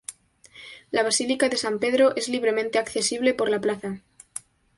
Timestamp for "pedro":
1.77-2.15